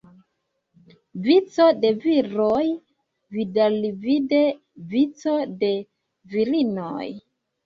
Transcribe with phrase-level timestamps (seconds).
[1.25, 2.61] Vico de viroj,
[3.37, 4.41] vidalvide
[4.95, 5.71] vico de
[6.35, 7.07] virinoj.